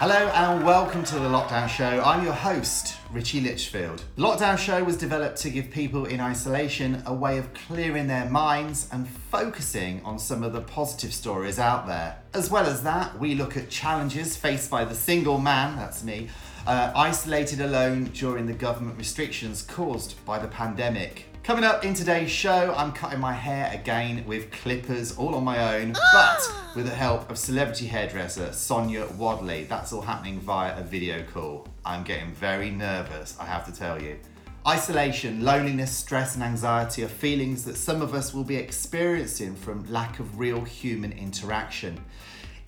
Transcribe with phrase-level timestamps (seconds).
[0.00, 2.00] Hello and welcome to the Lockdown Show.
[2.04, 4.04] I'm your host, Richie Litchfield.
[4.16, 8.88] Lockdown Show was developed to give people in isolation a way of clearing their minds
[8.92, 12.16] and focusing on some of the positive stories out there.
[12.32, 16.28] As well as that, we look at challenges faced by the single man, that's me,
[16.68, 21.24] uh, isolated alone during the government restrictions caused by the pandemic.
[21.48, 25.76] Coming up in today's show, I'm cutting my hair again with clippers all on my
[25.78, 26.36] own, ah!
[26.46, 29.64] but with the help of celebrity hairdresser Sonia Wadley.
[29.64, 31.66] That's all happening via a video call.
[31.86, 34.18] I'm getting very nervous, I have to tell you.
[34.66, 39.90] Isolation, loneliness, stress, and anxiety are feelings that some of us will be experiencing from
[39.90, 42.04] lack of real human interaction.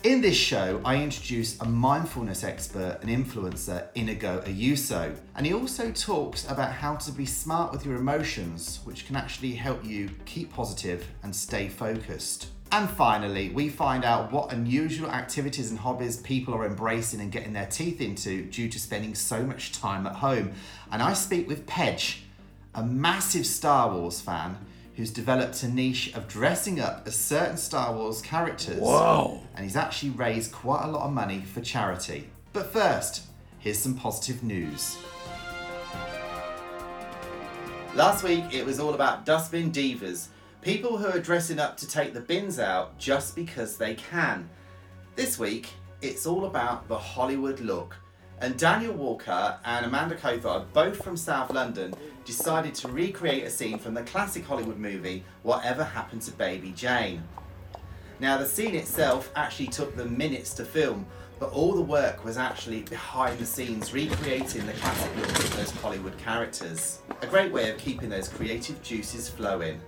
[0.03, 5.91] In this show, I introduce a mindfulness expert and influencer, Inigo Ayuso, and he also
[5.91, 10.51] talks about how to be smart with your emotions, which can actually help you keep
[10.51, 12.47] positive and stay focused.
[12.71, 17.53] And finally, we find out what unusual activities and hobbies people are embracing and getting
[17.53, 20.53] their teeth into due to spending so much time at home.
[20.91, 22.23] And I speak with Pedge,
[22.73, 24.57] a massive Star Wars fan
[25.01, 28.79] who's developed a niche of dressing up as certain Star Wars characters.
[28.79, 29.41] Whoa.
[29.55, 32.29] And he's actually raised quite a lot of money for charity.
[32.53, 33.23] But first,
[33.57, 34.99] here's some positive news.
[37.95, 40.27] Last week it was all about dustbin divas,
[40.61, 44.47] people who are dressing up to take the bins out just because they can.
[45.15, 45.69] This week
[46.03, 47.95] it's all about the Hollywood look.
[48.41, 51.93] And Daniel Walker and Amanda Cothard, both from South London,
[52.25, 57.23] decided to recreate a scene from the classic Hollywood movie Whatever Happened to Baby Jane.
[58.19, 61.05] Now, the scene itself actually took them minutes to film,
[61.39, 65.71] but all the work was actually behind the scenes recreating the classic look of those
[65.71, 66.99] Hollywood characters.
[67.21, 69.79] A great way of keeping those creative juices flowing.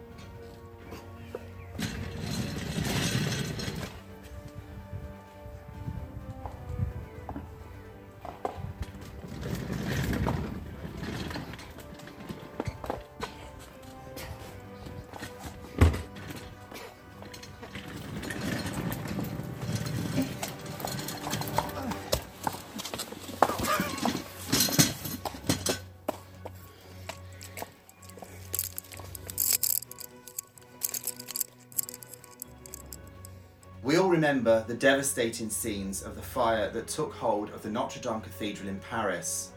[33.84, 38.00] We all remember the devastating scenes of the fire that took hold of the Notre
[38.00, 39.52] Dame Cathedral in Paris.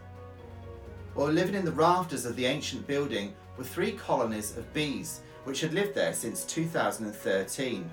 [1.13, 5.61] While living in the rafters of the ancient building were three colonies of bees, which
[5.61, 7.89] had lived there since 2013.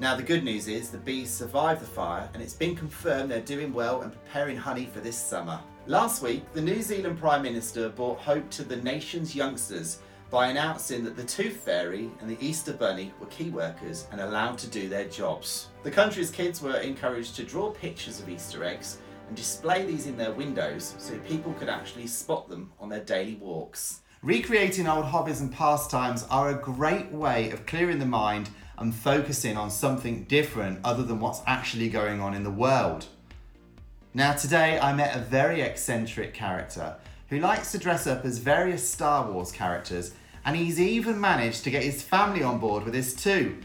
[0.00, 3.40] Now, the good news is the bees survived the fire and it's been confirmed they're
[3.40, 5.60] doing well and preparing honey for this summer.
[5.86, 10.00] Last week, the New Zealand Prime Minister brought hope to the nation's youngsters
[10.34, 14.58] by announcing that the Tooth Fairy and the Easter Bunny were key workers and allowed
[14.58, 15.68] to do their jobs.
[15.84, 20.16] The country's kids were encouraged to draw pictures of Easter eggs and display these in
[20.16, 24.00] their windows so people could actually spot them on their daily walks.
[24.22, 29.56] Recreating old hobbies and pastimes are a great way of clearing the mind and focusing
[29.56, 33.06] on something different other than what's actually going on in the world.
[34.14, 36.96] Now, today I met a very eccentric character
[37.28, 40.12] who likes to dress up as various Star Wars characters,
[40.44, 43.58] and he's even managed to get his family on board with this too.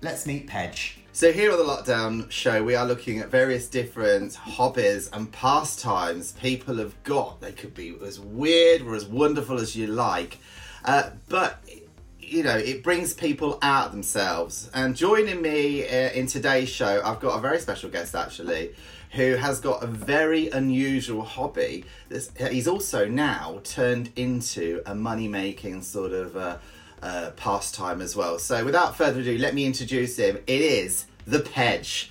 [0.00, 0.98] Let's meet Pedge.
[1.12, 6.32] So, here on the Lockdown Show, we are looking at various different hobbies and pastimes
[6.32, 7.40] people have got.
[7.40, 10.38] They could be as weird or as wonderful as you like,
[10.84, 11.62] uh, but
[12.28, 14.70] you know, it brings people out themselves.
[14.74, 18.74] And joining me uh, in today's show, I've got a very special guest actually,
[19.12, 21.84] who has got a very unusual hobby.
[22.08, 26.58] That's, he's also now turned into a money making sort of uh,
[27.02, 28.38] uh, pastime as well.
[28.38, 30.36] So, without further ado, let me introduce him.
[30.46, 32.10] It is the Pedge.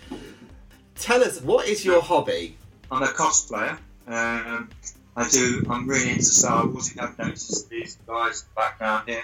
[0.96, 2.58] Tell us, what is your hobby?
[2.92, 3.78] I'm a cosplayer.
[4.08, 4.70] Um,
[5.16, 5.64] I do.
[5.70, 6.96] I'm really into Star Wars.
[6.96, 9.24] You have noticed these guys in the background here.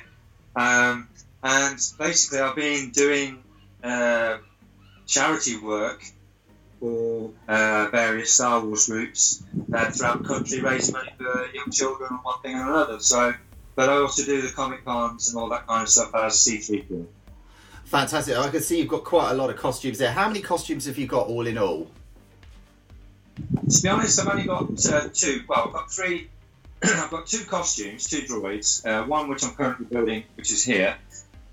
[0.55, 1.07] Um,
[1.43, 3.43] and basically, I've been doing
[3.83, 4.37] uh,
[5.05, 6.03] charity work
[6.79, 9.43] for uh, various Star Wars groups
[9.73, 12.99] uh, throughout the country, raising money for young children and one thing and another.
[12.99, 13.33] So,
[13.75, 17.05] but I also do the comic cons and all that kind of stuff as C3PO.
[17.85, 18.37] Fantastic.
[18.37, 20.11] I can see you've got quite a lot of costumes there.
[20.11, 21.89] How many costumes have you got all in all?
[23.69, 25.43] To be honest, I've only got uh, two.
[25.47, 26.29] Well, I've got three.
[26.83, 28.85] I've got two costumes, two droids.
[28.85, 30.95] Uh, one which I'm currently building, which is here,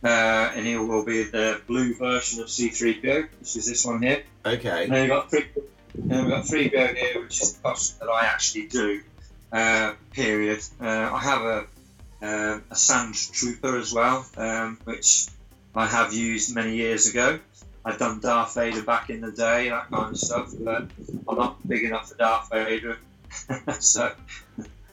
[0.04, 4.22] uh, and here will be the blue version of C3PO, which is this one here.
[4.44, 4.84] Okay.
[4.84, 5.46] And then we've got three.
[5.94, 9.02] And we've got 3PO here, which is the costume that I actually do.
[9.52, 10.60] Uh, period.
[10.80, 11.66] Uh, I have a
[12.22, 15.28] uh, a sand trooper as well, um, which
[15.74, 17.38] I have used many years ago.
[17.84, 20.52] I've done Darth Vader back in the day, that kind of stuff.
[20.58, 20.88] But
[21.28, 22.98] I'm not big enough for Darth Vader,
[23.78, 24.12] so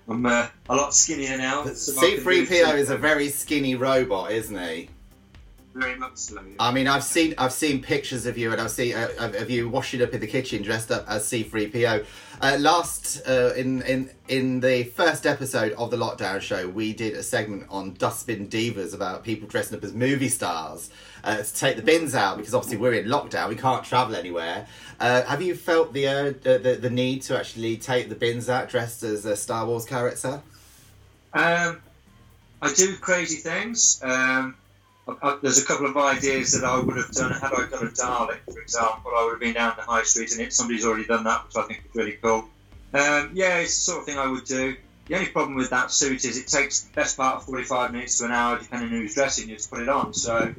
[0.08, 1.66] I'm uh, a lot skinnier now.
[1.66, 4.90] so I can do C3PO is a very skinny robot, isn't he?
[5.74, 6.36] very much so.
[6.36, 6.56] yeah.
[6.60, 9.50] I mean, I've seen I've seen pictures of you, and I've seen uh, of of
[9.50, 12.06] you washing up in the kitchen dressed up as C3PO.
[12.42, 17.14] Uh, last uh, in in in the first episode of the lockdown show, we did
[17.14, 20.90] a segment on dustbin divas about people dressing up as movie stars
[21.24, 24.68] uh, to take the bins out because obviously we're in lockdown, we can't travel anywhere.
[25.04, 28.70] Uh, have you felt the, uh, the the need to actually take the bins out
[28.70, 30.42] dressed as a Star Wars character?
[31.34, 31.82] Um,
[32.62, 34.00] I do crazy things.
[34.02, 34.56] Um,
[35.06, 37.86] I, I, there's a couple of ideas that I would have done had I done
[37.86, 39.12] a Dalek, for example.
[39.14, 41.58] I would have been down the high street and it, somebody's already done that, which
[41.58, 42.46] I think is really cool.
[42.94, 44.78] Um, yeah, it's the sort of thing I would do.
[45.08, 48.20] The only problem with that suit is it takes the best part of 45 minutes
[48.20, 50.14] to an hour, depending on who's dressing you, to put it on.
[50.14, 50.56] So,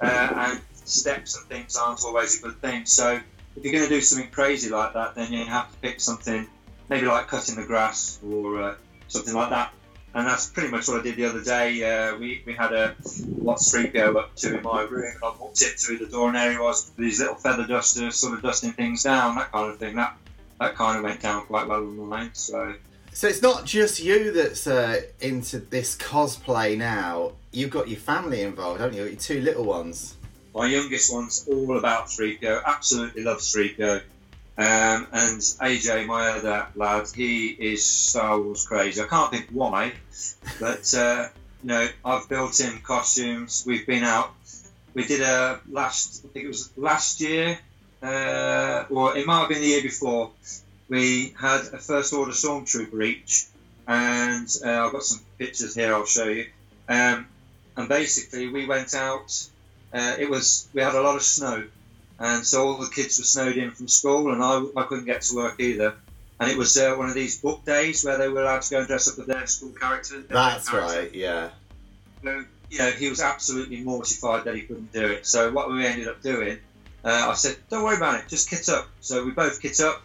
[0.00, 2.86] uh, and steps and things aren't always a good thing.
[2.86, 3.18] So,
[3.58, 6.46] if you're going to do something crazy like that, then you have to pick something,
[6.88, 8.74] maybe like cutting the grass or uh,
[9.08, 9.72] something like that.
[10.14, 11.82] And that's pretty much what I did the other day.
[11.82, 12.94] Uh, we, we had a
[13.36, 16.36] what's 3PO up to in my room, and I walked in through the door, and
[16.36, 19.70] there he was with these little feather dusters, sort of dusting things down, that kind
[19.70, 19.96] of thing.
[19.96, 20.16] That
[20.60, 22.30] that kind of went down quite well on mine.
[22.32, 22.74] So
[23.12, 27.32] So it's not just you that's uh, into this cosplay now.
[27.52, 29.04] You've got your family involved, haven't you?
[29.04, 30.16] Your two little ones.
[30.54, 34.02] My youngest one's all about 3PO, absolutely loves 3PO.
[34.58, 39.00] Um, and AJ, my other lad, he is Star Wars crazy.
[39.00, 39.92] I can't think why,
[40.58, 41.28] but uh,
[41.62, 43.62] you know, I've built him costumes.
[43.64, 44.32] We've been out.
[44.94, 47.56] We did a last, I think it was last year,
[48.02, 50.30] uh, or it might have been the year before.
[50.88, 53.46] We had a first order stormtrooper each,
[53.86, 55.94] and uh, I've got some pictures here.
[55.94, 56.46] I'll show you.
[56.88, 57.28] Um,
[57.76, 59.48] and basically, we went out.
[59.92, 61.64] Uh, it was we had a lot of snow,
[62.18, 65.22] and so all the kids were snowed in from school, and I, I couldn't get
[65.22, 65.94] to work either.
[66.40, 68.78] And it was uh, one of these book days where they were allowed to go
[68.78, 70.20] and dress up as their school character.
[70.20, 71.00] their That's character.
[71.00, 71.48] right, yeah.
[72.22, 75.26] So, you know, he was absolutely mortified that he couldn't do it.
[75.26, 76.58] So what we ended up doing,
[77.04, 80.00] uh, I said, "Don't worry about it, just kit up." So we both kit up.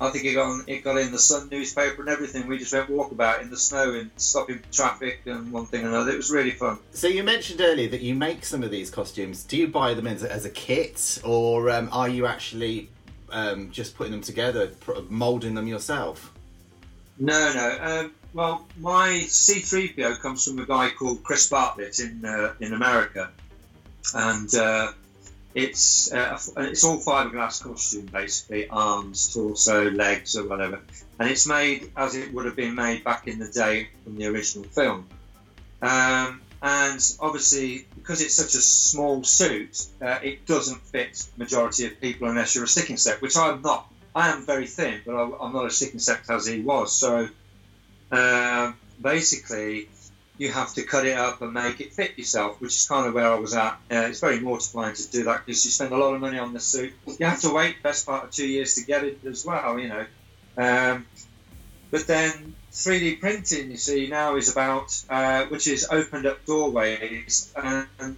[0.00, 2.48] I think it got on, it got in the Sun newspaper and everything.
[2.48, 6.10] We just went walkabout in the snow and stopping traffic and one thing and another.
[6.10, 6.78] It was really fun.
[6.92, 9.44] So you mentioned earlier that you make some of these costumes.
[9.44, 12.88] Do you buy them as a, as a kit, or um, are you actually
[13.30, 16.32] um, just putting them together, pr- molding them yourself?
[17.18, 17.78] No, no.
[17.80, 23.30] Um, well, my C3PO comes from a guy called Chris Bartlett in uh, in America,
[24.14, 24.92] and uh,
[25.54, 30.80] it's uh, it's all fiberglass costume basically, arms, torso, legs, or whatever,
[31.18, 34.26] and it's made as it would have been made back in the day from the
[34.26, 35.06] original film.
[35.82, 42.00] Um, and obviously, because it's such a small suit, uh, it doesn't fit majority of
[42.00, 43.88] people unless you're a sticking sect, which I'm not.
[44.14, 46.94] I am very thin, but I, I'm not a sticking sect as he was.
[46.94, 47.28] So
[48.12, 49.88] um, basically,
[50.42, 53.14] you have to cut it up and make it fit yourself, which is kind of
[53.14, 53.74] where I was at.
[53.88, 56.52] Uh, it's very mortifying to do that because you spend a lot of money on
[56.52, 56.92] the suit.
[57.06, 59.88] You have to wait best part of two years to get it as well, you
[59.88, 60.04] know.
[60.56, 61.06] Um,
[61.92, 67.54] but then 3D printing, you see, now is about uh, which is opened up doorways
[67.54, 68.16] and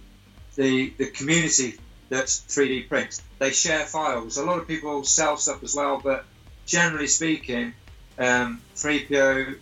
[0.55, 1.75] the the community
[2.09, 3.21] that 3D prints.
[3.37, 4.37] They share files.
[4.37, 6.25] A lot of people sell stuff as well, but
[6.65, 7.75] generally speaking,
[8.17, 9.57] um, 3PO.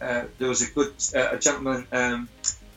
[0.00, 2.28] Uh, there was a good uh, a gentleman, um,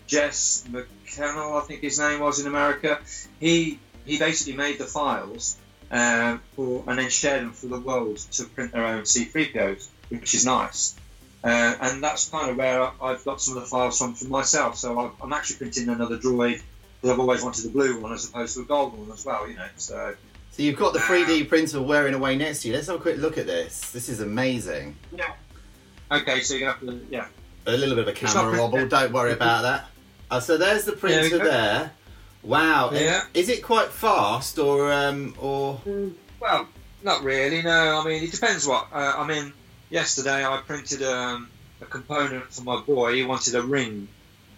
[0.08, 3.00] Jess McCannell, I think his name was in America.
[3.40, 5.58] He he basically made the files
[5.92, 10.34] uh, for and then shared them for the world to print their own C3POs, which
[10.34, 10.96] is nice.
[11.44, 14.25] Uh, and that's kind of where I- I've got some of the files from for
[14.25, 14.78] myself.
[14.78, 16.62] So I've, I'm actually printing another droid
[17.01, 19.48] because I've always wanted a blue one as opposed to a gold one as well.
[19.48, 20.16] You know, so
[20.51, 22.74] So you've got the 3D printer wearing away next to you.
[22.75, 23.90] Let's have a quick look at this.
[23.92, 24.96] This is amazing.
[25.16, 25.34] yeah.
[26.12, 27.27] Okay, so you're gonna have to yeah.
[27.68, 28.88] A little bit of a camera wobble.
[28.88, 29.86] Don't worry about that.
[30.30, 31.44] Uh, so there's the printer go.
[31.44, 31.91] there.
[32.44, 32.89] Wow.
[32.94, 33.22] Yeah.
[33.34, 35.80] Is it quite fast or um or?
[36.39, 36.68] Well,
[37.03, 37.62] not really.
[37.62, 38.88] No, I mean it depends what.
[38.91, 39.53] Uh, I mean,
[39.89, 41.50] yesterday I printed um,
[41.82, 43.13] a component for my boy.
[43.13, 44.08] He wanted a ring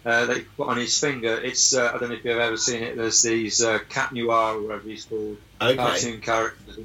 [0.05, 1.35] uh, that he put on his finger.
[1.37, 2.95] It's uh, I don't know if you've ever seen it.
[2.95, 5.75] There's these uh, Cat Noir, or whatever he's called, Okay.
[5.75, 6.79] cartoon characters,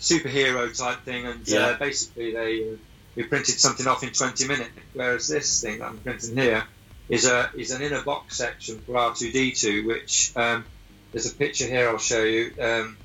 [0.00, 1.58] superhero type thing, and Yeah.
[1.68, 2.76] uh, basically they uh,
[3.18, 4.70] we printed something off in 20 minutes.
[4.94, 6.62] Whereas this thing that I'm printing here
[7.08, 10.64] is a is an inner box section for R2D2, which um,
[11.10, 12.52] there's a picture here I'll show you.
[12.60, 12.96] Um,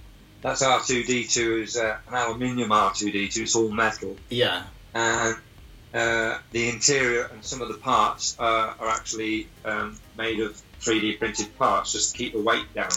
[0.44, 3.38] that's R2D2 is uh, an aluminium R2D2.
[3.42, 4.64] It's all metal, Yeah.
[4.94, 5.36] and
[5.96, 11.18] uh, the interior and some of the parts uh, are actually um, made of 3D
[11.18, 12.92] printed parts, just to keep the weight down.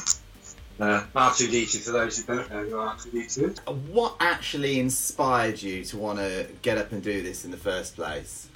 [0.79, 3.59] Uh, R2D2 for those who don't know who R2D2 is.
[3.91, 7.97] What actually inspired you to want to get up and do this in the first
[7.97, 8.49] place?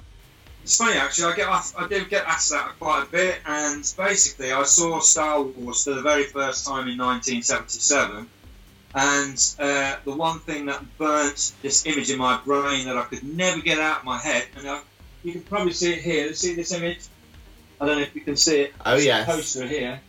[0.63, 1.33] It's funny actually.
[1.33, 4.99] I get asked, I do get asked that quite a bit, and basically, I saw
[4.99, 8.29] Star Wars for the very first time in 1977,
[8.93, 13.23] and uh, the one thing that burnt this image in my brain that I could
[13.23, 14.81] never get out of my head, and I,
[15.23, 16.31] you can probably see it here.
[16.35, 16.99] See this image?
[17.79, 18.73] I don't know if you can see it.
[18.85, 19.25] Oh yeah.
[19.25, 19.99] poster here.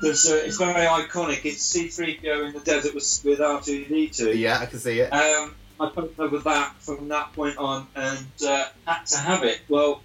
[0.00, 1.44] There's, uh, it's very iconic.
[1.44, 4.36] It's C3PO in the desert with, with R2D2.
[4.36, 5.10] Yeah, I can see it.
[5.10, 9.60] Um, I fell over that from that point on and uh, had to have it.
[9.68, 10.00] Well,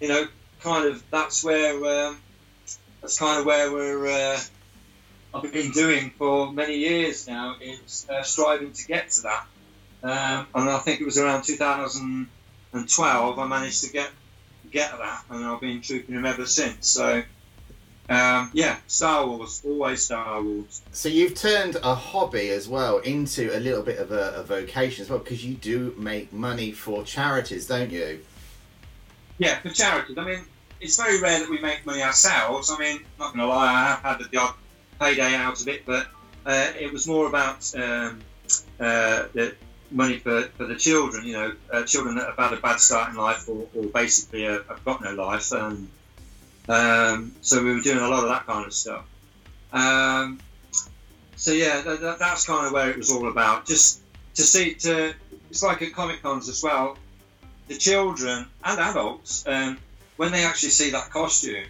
[0.00, 0.26] you know,
[0.60, 2.18] kind of that's where um,
[3.00, 4.40] that's kind of where we're uh,
[5.34, 9.46] I've been doing for many years now is uh, striving to get to that.
[10.02, 14.10] Um, and I think it was around 2012 I managed to get
[14.70, 16.88] get that, and I've been trooping them ever since.
[16.88, 17.22] So.
[18.08, 20.80] Um, yeah, Star Wars, always Star Wars.
[20.92, 25.02] So you've turned a hobby as well into a little bit of a, a vocation
[25.02, 28.20] as well, because you do make money for charities, don't you?
[29.38, 30.16] Yeah, for charities.
[30.16, 30.44] I mean,
[30.80, 32.70] it's very rare that we make money ourselves.
[32.70, 34.54] I mean, not going to lie, I have had the odd
[35.00, 36.06] payday out of it, but
[36.46, 38.20] uh, it was more about um,
[38.78, 39.56] uh, the
[39.90, 43.10] money for, for the children, you know, uh, children that have had a bad start
[43.10, 45.50] in life or, or basically have got no life.
[45.50, 45.88] And,
[46.68, 49.04] um, so we were doing a lot of that kind of stuff.
[49.72, 50.38] Um,
[51.36, 53.66] so yeah, that, that, that's kind of where it was all about.
[53.66, 54.00] Just
[54.34, 55.14] to see, to
[55.50, 56.96] it's like at Comic Cons as well
[57.68, 59.78] the children and adults, um,
[60.16, 61.64] when they actually see that costume,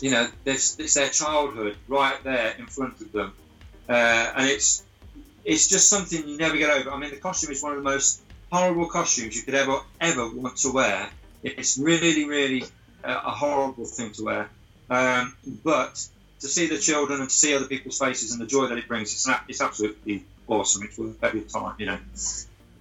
[0.00, 3.32] you know, it's, it's their childhood right there in front of them,
[3.88, 4.84] uh, and it's
[5.44, 6.90] it's just something you never get over.
[6.90, 10.28] I mean, the costume is one of the most horrible costumes you could ever ever
[10.30, 11.08] want to wear.
[11.42, 12.64] It's really, really
[13.04, 14.50] a horrible thing to wear,
[14.90, 16.06] um, but
[16.40, 18.88] to see the children and to see other people's faces and the joy that it
[18.88, 20.82] brings, it's, an, it's absolutely awesome.
[20.82, 21.98] It's worth every time, you know.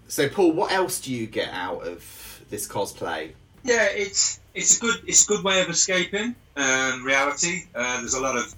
[0.07, 3.31] So Paul, what else do you get out of this cosplay?
[3.63, 7.63] Yeah, it's it's a good it's a good way of escaping um, reality.
[7.73, 8.53] Uh, there's a lot of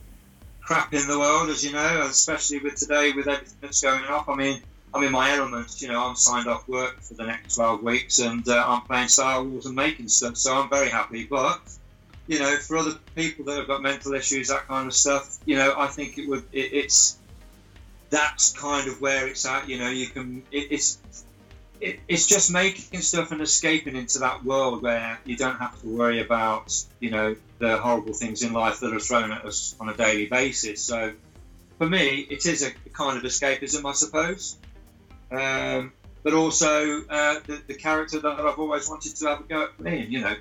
[0.61, 4.27] crap in the world, as you know, especially with today with everything that's going off.
[4.27, 4.61] I mean,
[4.95, 5.81] I'm in my element.
[5.81, 9.09] You know, I'm signed off work for the next 12 weeks, and uh, I'm playing
[9.09, 11.25] Star Wars and making stuff, so I'm very happy.
[11.25, 11.59] But
[12.27, 15.57] you know, for other people that have got mental issues, that kind of stuff, you
[15.57, 17.17] know, I think it would it, it's
[18.09, 19.67] that's kind of where it's at.
[19.67, 20.97] You know, you can it, it's
[21.81, 25.87] it, it's just making stuff and escaping into that world where you don't have to
[25.87, 29.89] worry about you know the horrible things in life that are thrown at us on
[29.89, 30.81] a daily basis.
[30.81, 31.11] So
[31.77, 34.57] for me, it is a kind of escapism, I suppose.
[35.31, 39.63] Um, but also uh, the, the character that I've always wanted to have a go
[39.63, 40.35] at playing, you know.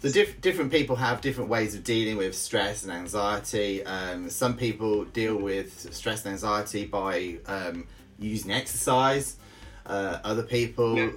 [0.00, 3.84] The diff- different people have different ways of dealing with stress and anxiety.
[3.84, 7.86] Um, some people deal with stress and anxiety by um,
[8.18, 9.36] using exercise.
[9.84, 11.10] Uh, other people Yeah.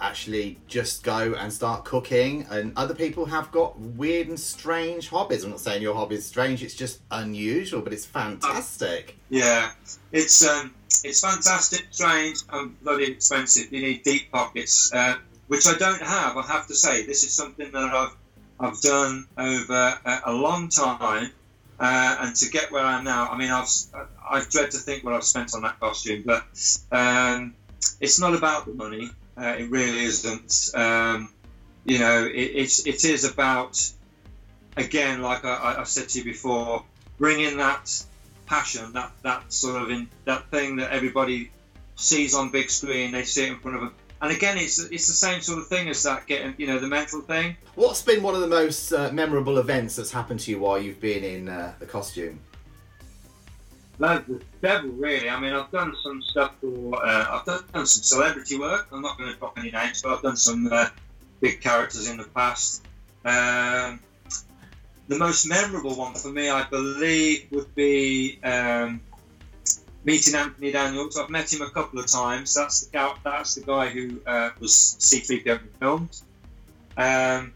[0.00, 5.44] Actually just go and start cooking, and other people have got weird and strange hobbies.
[5.44, 9.16] I'm not saying your hobby is strange; it's just unusual, but it's fantastic.
[9.30, 9.70] Yeah,
[10.12, 10.74] it's um,
[11.04, 13.72] it's fantastic, strange, and bloody expensive.
[13.72, 15.16] You need deep pockets, uh,
[15.48, 16.36] which I don't have.
[16.36, 18.16] I have to say, this is something that I've
[18.60, 21.30] I've done over a, a long time,
[21.78, 23.28] uh, and to get where I am now.
[23.30, 23.68] I mean, I've
[24.28, 26.44] I dread to think what I've spent on that costume, but
[26.92, 27.54] um,
[28.00, 29.10] it's not about the money.
[29.38, 30.70] Uh, it really isn't.
[30.74, 31.32] Um,
[31.84, 33.80] you know, it, it's it is about
[34.76, 36.84] again, like I, said to you before,
[37.18, 38.04] bringing that
[38.46, 41.50] passion, that that sort of in, that thing that everybody
[41.96, 43.94] sees on big screen, they see it in front of them.
[44.20, 46.88] And again, it's it's the same sort of thing as that getting, you know, the
[46.88, 47.56] mental thing.
[47.76, 51.00] What's been one of the most uh, memorable events that's happened to you while you've
[51.00, 52.40] been in uh, the costume?
[54.00, 55.28] Loads of devil, really.
[55.28, 58.88] I mean, I've done some stuff for, uh, I've done, some celebrity work.
[58.92, 60.88] I'm not going to drop any names, but I've done some uh,
[61.40, 62.84] big characters in the past.
[63.24, 64.00] Um,
[65.08, 69.00] the most memorable one for me, I believe, would be um,
[70.04, 71.18] meeting Anthony Daniels.
[71.18, 72.54] I've met him a couple of times.
[72.54, 76.22] That's the that's the guy who uh, was C3PO in films.
[76.96, 77.52] Um,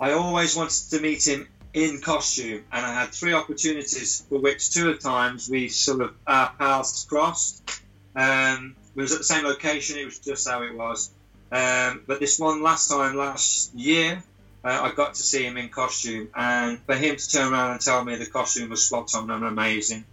[0.00, 4.70] I always wanted to meet him in costume, and I had three opportunities for which
[4.70, 7.82] two of times we sort of our paths crossed.
[8.16, 9.98] Um, it was at the same location.
[9.98, 11.10] It was just how it was.
[11.52, 14.22] Um, but this one last time last year,
[14.64, 17.80] uh, I got to see him in costume, and for him to turn around and
[17.80, 20.04] tell me the costume was spot on and amazing,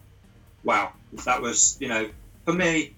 [0.64, 0.94] wow,
[1.26, 2.10] that was you know
[2.46, 2.94] for me.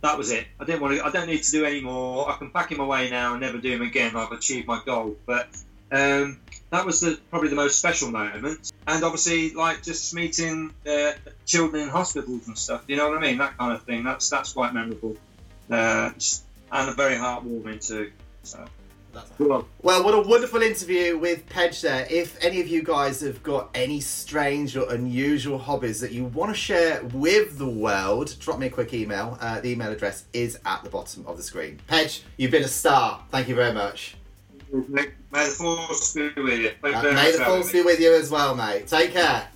[0.00, 0.46] That was it.
[0.60, 1.04] I didn't want to.
[1.04, 2.30] I don't need to do any more.
[2.30, 4.14] I can pack him away now and never do him again.
[4.14, 5.16] I've achieved my goal.
[5.26, 5.48] But
[5.90, 6.40] Um,
[6.70, 8.72] that was the, probably the most special moment.
[8.86, 11.12] And obviously, like just meeting uh,
[11.46, 12.84] children in hospitals and stuff.
[12.88, 13.38] You know what I mean?
[13.38, 14.04] That kind of thing.
[14.04, 15.16] That's that's quite memorable,
[15.70, 16.10] uh,
[16.72, 18.12] and very heartwarming too.
[18.42, 18.64] So.
[19.38, 19.66] Well,
[20.04, 22.06] what a wonderful interview with Pedge there.
[22.10, 26.50] If any of you guys have got any strange or unusual hobbies that you want
[26.52, 29.38] to share with the world, drop me a quick email.
[29.40, 31.80] Uh, the email address is at the bottom of the screen.
[31.86, 33.24] Pedge, you've been a star.
[33.30, 34.17] Thank you very much.
[34.72, 36.72] May the force be with you.
[36.82, 38.86] Uh, may the force be with you as well, mate.
[38.86, 39.48] Take care.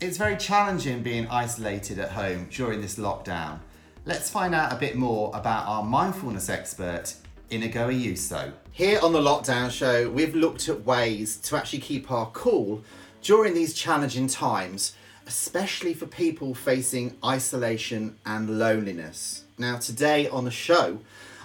[0.00, 3.60] It's very challenging being isolated at home during this lockdown.
[4.06, 7.14] Let's find out a bit more about our mindfulness expert,
[7.50, 8.52] Inigo Ayuso.
[8.72, 12.82] Here on the Lockdown Show, we've looked at ways to actually keep our cool
[13.22, 14.94] during these challenging times,
[15.26, 19.44] especially for people facing isolation and loneliness.
[19.58, 21.00] Now, today on the show,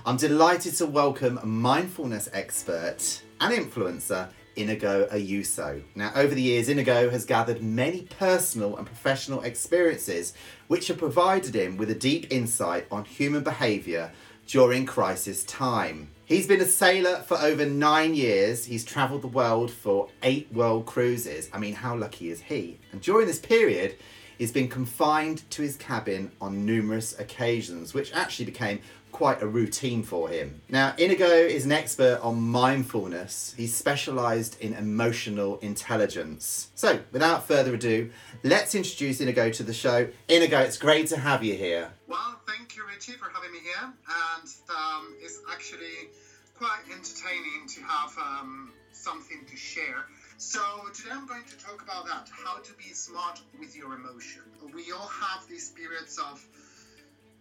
[0.08, 5.82] I'm delighted to welcome mindfulness expert and influencer Inigo Ayuso.
[5.96, 10.36] Now, over the years, Inigo has gathered many personal and professional experiences
[10.68, 14.12] which have provided him with a deep insight on human behaviour
[14.46, 16.12] during crisis time.
[16.26, 18.64] He's been a sailor for over nine years.
[18.64, 21.50] He's travelled the world for eight world cruises.
[21.52, 22.80] I mean, how lucky is he?
[22.92, 23.96] And during this period,
[24.38, 28.82] he's been confined to his cabin on numerous occasions, which actually became
[29.16, 30.62] quite a routine for him.
[30.68, 33.54] Now, Inigo is an expert on mindfulness.
[33.56, 36.68] He's specialised in emotional intelligence.
[36.76, 38.12] So, without further ado,
[38.44, 40.10] let's introduce Inigo to the show.
[40.28, 41.94] Inigo, it's great to have you here.
[42.10, 43.86] Well, thank you, Richie, for having me here.
[43.86, 46.12] And um, it's actually
[46.54, 50.08] quite entertaining to have um, something to share.
[50.38, 50.60] So
[50.94, 54.42] today I'm going to talk about that, how to be smart with your emotion.
[54.74, 56.46] We all have these periods of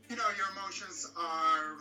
[0.08, 1.76] you know, your emotions are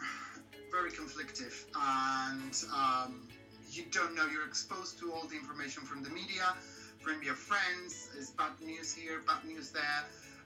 [0.72, 3.28] very conflictive and um,
[3.72, 6.56] you don't know, you're exposed to all the information from the media,
[7.00, 10.04] from your friends, is bad news here, bad news there.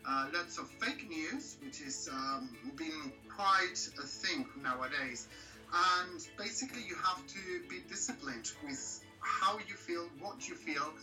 [0.08, 5.28] Uh, lots of fake news, which is um, been quite a thing nowadays.
[5.74, 10.94] And basically, you have to be disciplined with how you feel, what you feel,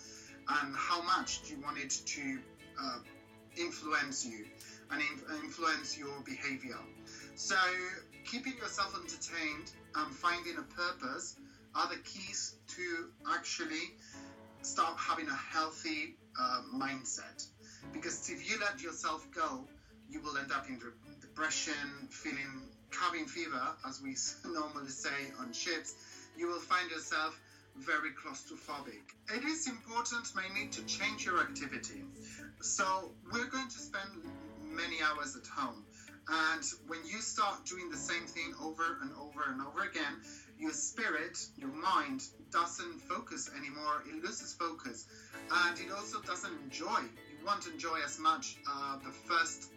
[0.49, 2.39] and how much do you want it to
[2.81, 2.99] uh,
[3.57, 4.45] influence you
[4.91, 5.03] and
[5.43, 6.79] influence your behavior.
[7.35, 7.57] So,
[8.25, 11.37] keeping yourself entertained and finding a purpose
[11.75, 13.93] are the keys to actually
[14.63, 17.47] start having a healthy uh, mindset.
[17.93, 19.67] Because if you let yourself go,
[20.09, 20.79] you will end up in
[21.21, 24.15] depression, feeling cabin fever, as we
[24.51, 25.95] normally say on ships.
[26.37, 27.39] You will find yourself
[27.77, 29.03] very claustrophobic.
[29.35, 32.03] It is important mainly to change your activity.
[32.61, 34.11] So we're going to spend
[34.75, 35.85] many hours at home.
[36.29, 40.21] And when you start doing the same thing over and over and over again,
[40.59, 44.03] your spirit, your mind doesn't focus anymore.
[44.09, 45.07] It loses focus.
[45.51, 47.01] And it also doesn't enjoy.
[47.39, 49.69] You won't enjoy as much uh, the first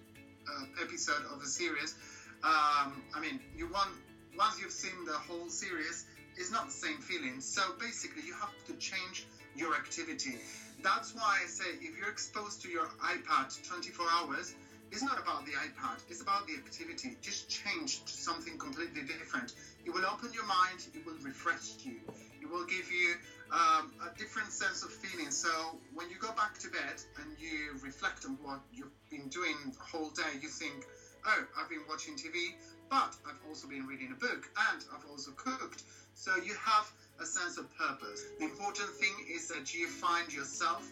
[0.47, 1.95] uh, episode of a series.
[2.43, 3.91] Um, I mean, you want,
[4.37, 6.05] once you've seen the whole series,
[6.37, 7.41] it's not the same feeling.
[7.41, 10.37] So basically, you have to change your activity.
[10.83, 14.53] That's why I say if you're exposed to your iPad 24 hours,
[14.91, 17.15] it's not about the iPad, it's about the activity.
[17.21, 19.53] Just change to something completely different.
[19.85, 21.99] It will open your mind, it will refresh you,
[22.41, 23.15] it will give you
[23.51, 25.31] um, a different sense of feeling.
[25.31, 25.49] So
[25.93, 29.83] when you go back to bed and you reflect on what you've been doing the
[29.83, 30.85] whole day, you think,
[31.25, 32.53] oh, I've been watching TV,
[32.89, 35.83] but I've also been reading a book and I've also cooked.
[36.15, 38.23] So you have a sense of purpose.
[38.39, 40.87] The important thing is that you find yourself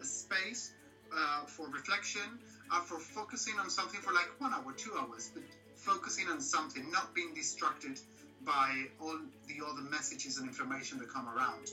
[0.00, 0.70] a space
[1.12, 2.38] uh, for reflection
[2.70, 5.42] uh, for focusing on something for like one hour, two hours, but
[5.76, 8.00] focusing on something, not being distracted
[8.44, 11.70] by all the other messages and information that come around.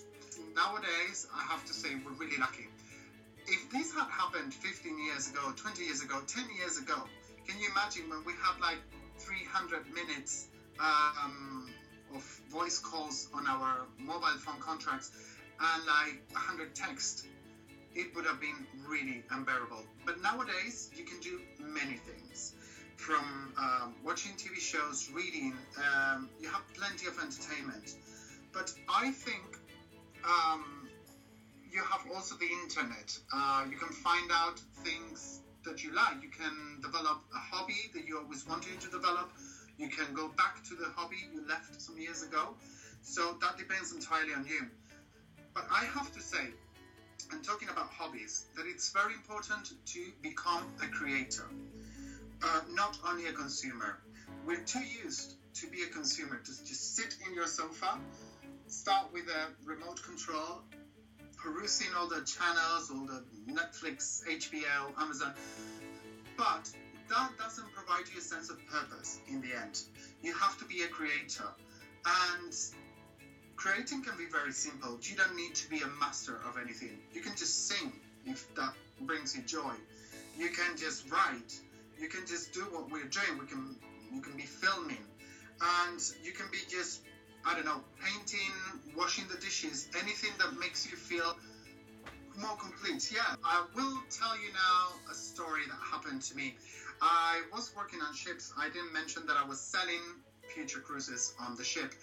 [0.56, 2.68] Nowadays, I have to say we're really lucky.
[3.48, 7.04] If this had happened 15 years ago, 20 years ago, 10 years ago,
[7.48, 8.80] can you imagine when we had like
[9.20, 10.48] 300 minutes
[10.80, 11.70] um,
[12.14, 15.12] of voice calls on our mobile phone contracts
[15.60, 17.24] and like 100 texts
[17.96, 19.84] it would have been really unbearable.
[20.06, 22.54] But nowadays, you can do many things.
[22.98, 27.94] From um, watching TV shows, reading, um, you have plenty of entertainment.
[28.52, 29.58] But I think
[30.24, 30.88] um,
[31.72, 33.18] you have also the internet.
[33.32, 36.22] Uh, you can find out things that you like.
[36.22, 39.32] You can develop a hobby that you always wanted to develop.
[39.78, 42.56] You can go back to the hobby you left some years ago.
[43.04, 44.66] So that depends entirely on you.
[45.54, 46.52] But I have to say,
[47.32, 51.46] and talking about hobbies, that it's very important to become a creator,
[52.44, 53.98] uh, not only a consumer.
[54.46, 57.98] We're too used to be a consumer, to just sit in your sofa
[58.68, 60.62] start with a remote control,
[61.38, 65.34] perusing all the channels, all the Netflix, HBO, Amazon.
[66.38, 66.70] But
[67.10, 69.82] that doesn't provide you a sense of purpose in the end.
[70.22, 71.48] You have to be a creator.
[72.06, 72.54] And
[73.58, 74.98] creating can be very simple.
[75.02, 76.98] You don't need to be a master of anything.
[77.12, 77.92] You can just sing
[78.26, 79.74] if that brings you joy.
[80.38, 81.60] You can just write.
[82.00, 83.40] You can just do what we're doing.
[83.40, 83.76] We can
[84.14, 85.04] you can be filming.
[85.60, 87.02] And you can be just
[87.46, 88.54] I don't know, painting,
[88.96, 91.36] washing the dishes, anything that makes you feel
[92.38, 93.10] more complete.
[93.12, 96.56] Yeah, I will tell you now a story that happened to me.
[97.02, 98.54] I was working on ships.
[98.58, 100.02] I didn't mention that I was selling
[100.54, 101.94] future cruises on the ship,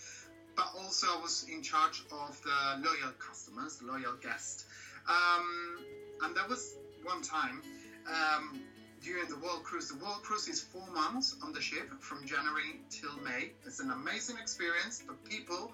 [0.57, 4.65] but also I was in charge of the loyal customers, loyal guests.
[5.09, 5.79] Um,
[6.23, 7.63] and there was one time
[8.07, 8.61] um,
[9.03, 9.89] during the World Cruise.
[9.89, 13.51] The World Cruise is four months on the ship from January till May.
[13.67, 15.73] It's an amazing experience, but people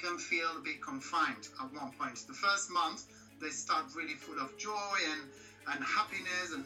[0.00, 2.24] can feel a bit confined at one point.
[2.26, 3.04] The first month,
[3.40, 6.64] they start really full of joy and, and happiness, and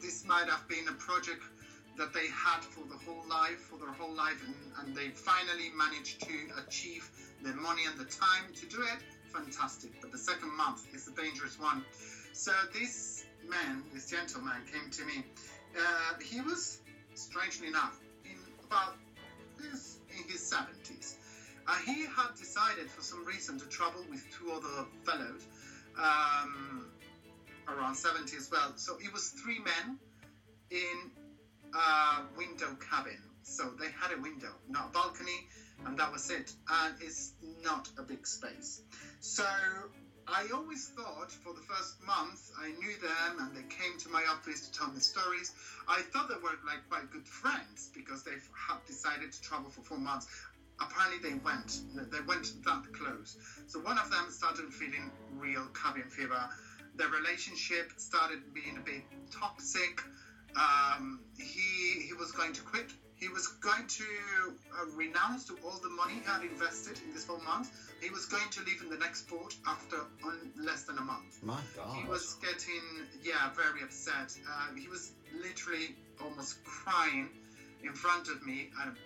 [0.00, 1.42] this might have been a project
[1.96, 5.70] that they had for the whole life, for their whole life, and, and they finally
[5.76, 6.34] managed to
[6.66, 7.08] achieve
[7.42, 9.02] the money and the time to do it.
[9.32, 9.90] Fantastic.
[10.00, 11.84] But the second month is the dangerous one.
[12.32, 15.24] So this man, this gentleman, came to me.
[15.76, 16.78] Uh, he was,
[17.14, 18.96] strangely enough, in about
[19.62, 21.14] his, in his 70s.
[21.66, 25.46] Uh, he had decided for some reason to travel with two other fellows
[25.98, 26.86] um,
[27.68, 28.72] around 70 as well.
[28.76, 29.98] So it was three men
[30.70, 31.10] in
[31.74, 33.18] a window cabin.
[33.42, 35.46] So they had a window, not a balcony,
[35.84, 36.52] and that was it.
[36.68, 38.80] And it's not a big space.
[39.20, 39.44] So
[40.26, 44.24] I always thought for the first month I knew them and they came to my
[44.26, 45.52] office to tell me stories.
[45.88, 49.82] I thought they were like quite good friends because they had decided to travel for
[49.82, 50.26] four months.
[50.80, 51.80] Apparently they went.
[52.10, 53.36] They went that close.
[53.66, 56.48] So one of them started feeling real cabin fever.
[56.94, 60.02] Their relationship started being a bit toxic.
[60.56, 62.92] Um, he he was going to quit.
[63.16, 64.04] He was going to
[64.72, 67.68] uh, renounce to all the money he had invested in this four months.
[68.00, 71.42] He was going to leave in the next port after on less than a month.
[71.42, 71.96] My God.
[71.96, 72.80] He was getting,
[73.22, 74.34] yeah, very upset.
[74.48, 77.28] Uh, he was literally almost crying
[77.84, 78.96] in front of me, an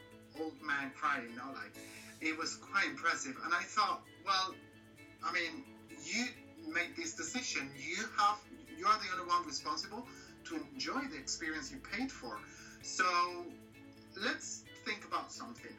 [0.41, 1.75] old man crying, you know, like
[2.21, 3.35] it was quite impressive.
[3.45, 4.55] And I thought, well,
[5.25, 5.65] I mean,
[6.05, 6.27] you
[6.73, 7.69] made this decision.
[7.77, 8.39] You have,
[8.79, 10.07] you are the only one responsible
[10.45, 12.39] to enjoy the experience you paid for.
[12.83, 13.05] So
[14.17, 15.73] let's think about something.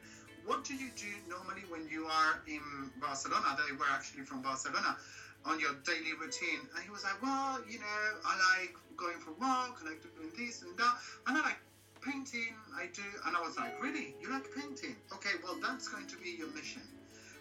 [0.44, 3.56] What do you do normally when you are in Barcelona?
[3.66, 4.96] They were actually from Barcelona
[5.44, 6.60] on your daily routine.
[6.74, 10.02] And he was like, Well, you know, I like going for a walk, I like
[10.02, 10.94] doing this and that.
[11.26, 11.58] And I like
[12.00, 13.02] painting, I do.
[13.26, 14.14] And I was like, Really?
[14.20, 14.96] You like painting?
[15.12, 16.82] Okay, well, that's going to be your mission.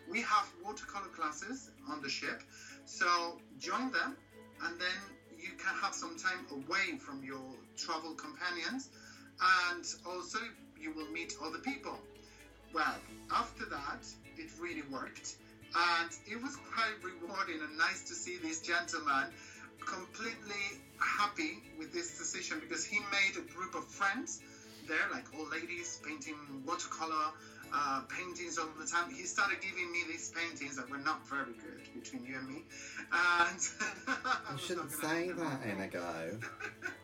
[0.09, 2.41] We have watercolor classes on the ship.
[2.85, 4.15] So join them,
[4.63, 5.14] and then
[5.45, 7.45] you can have some time away from your
[7.77, 8.89] travel companions.
[9.69, 10.39] And also,
[10.79, 11.99] you will meet other people.
[12.73, 12.95] Well,
[13.31, 14.05] after that,
[14.37, 15.35] it really worked.
[15.75, 19.27] And it was quite rewarding and nice to see this gentleman
[19.85, 24.41] completely happy with this decision because he made a group of friends
[24.87, 27.31] there, like old ladies painting watercolor
[27.75, 29.11] uh, paintings all the time.
[29.13, 32.63] He started giving me these paintings that were not very good between you and me.
[33.11, 33.59] And
[34.51, 36.39] you shouldn't say that, Inigo.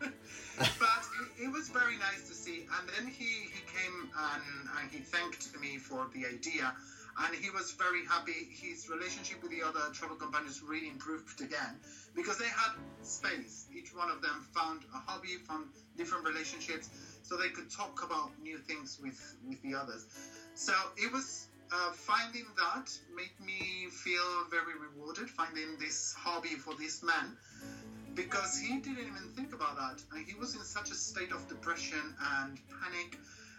[0.00, 1.02] but
[1.38, 2.66] it, it, was very nice to see.
[2.80, 4.42] And then he, he came and,
[4.80, 6.72] and he thanked me for the idea.
[7.26, 8.48] And he was very happy.
[8.50, 11.76] His relationship with the other travel companions really improved again
[12.16, 13.66] because they had space.
[13.76, 15.66] Each one of them found a hobby, found
[15.98, 16.88] different relationships,
[17.22, 20.06] so they could talk about new things with, with the others.
[20.54, 26.74] So it was uh, finding that made me feel very rewarded, finding this hobby for
[26.74, 27.36] this man
[28.14, 30.02] because he didn't even think about that.
[30.12, 33.16] And he was in such a state of depression and panic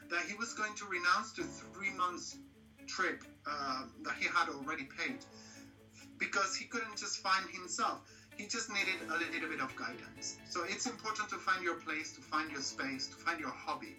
[0.10, 2.36] that he was going to renounce the three months
[2.86, 5.18] trip uh, that he had already paid
[6.20, 8.00] because he couldn't just find himself.
[8.38, 10.38] He just needed a little bit of guidance.
[10.50, 13.96] So it's important to find your place, to find your space, to find your hobby.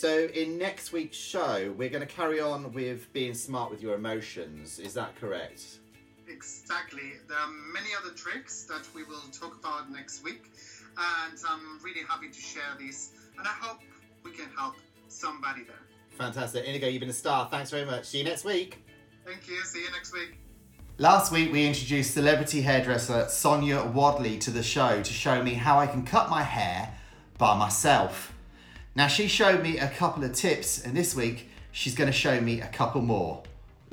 [0.00, 3.94] So, in next week's show, we're going to carry on with being smart with your
[3.96, 4.78] emotions.
[4.78, 5.80] Is that correct?
[6.26, 7.12] Exactly.
[7.28, 10.52] There are many other tricks that we will talk about next week,
[10.96, 13.10] and I'm really happy to share these.
[13.36, 13.80] And I hope
[14.24, 14.76] we can help
[15.08, 15.76] somebody there.
[16.16, 16.64] Fantastic.
[16.64, 17.46] Inigo, you've been a star.
[17.50, 18.06] Thanks very much.
[18.06, 18.82] See you next week.
[19.26, 19.62] Thank you.
[19.64, 20.38] See you next week.
[20.96, 25.78] Last week, we introduced celebrity hairdresser Sonia Wadley to the show to show me how
[25.78, 26.90] I can cut my hair
[27.36, 28.32] by myself.
[29.00, 32.38] Now, she showed me a couple of tips, and this week, she's going to show
[32.38, 33.42] me a couple more.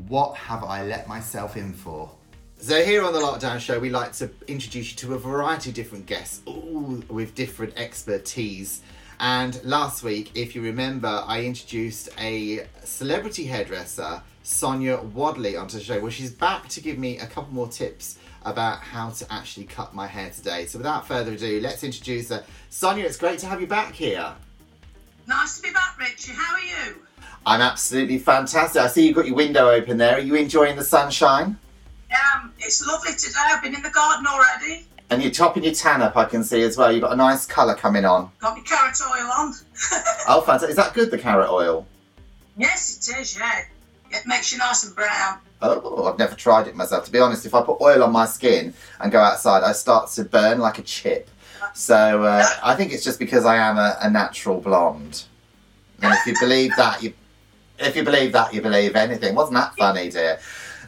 [0.09, 2.11] What have I let myself in for?
[2.57, 5.77] So here on the Lockdown Show, we like to introduce you to a variety of
[5.77, 8.81] different guests, all with different expertise.
[9.21, 15.83] And last week, if you remember, I introduced a celebrity hairdresser, Sonia Wadley, onto the
[15.85, 16.01] show.
[16.01, 19.95] Well, she's back to give me a couple more tips about how to actually cut
[19.95, 20.65] my hair today.
[20.65, 22.43] So without further ado, let's introduce her.
[22.69, 24.35] Sonia, it's great to have you back here.
[25.27, 26.31] Nice to be back, Richie.
[26.31, 26.95] How are you?
[27.45, 28.81] I'm absolutely fantastic.
[28.81, 30.15] I see you've got your window open there.
[30.15, 31.57] Are you enjoying the sunshine?
[32.11, 33.39] Um, it's lovely today.
[33.39, 34.85] I've been in the garden already.
[35.09, 36.91] And you're topping your tan up, I can see as well.
[36.91, 38.29] You've got a nice colour coming on.
[38.39, 39.53] Got my carrot oil on.
[40.29, 40.71] Oh, fantastic.
[40.71, 41.85] Is that good, the carrot oil?
[42.57, 43.61] yes, it is, yeah.
[44.11, 45.39] It makes you nice and brown.
[45.61, 47.05] Oh, I've never tried it myself.
[47.05, 50.09] To be honest, if I put oil on my skin and go outside, I start
[50.11, 51.29] to burn like a chip.
[51.73, 55.23] So uh, I think it's just because I am a, a natural blonde.
[56.01, 57.13] And if you believe that, you
[57.79, 59.35] if you believe that, you believe anything.
[59.35, 60.39] Wasn't that funny, dear?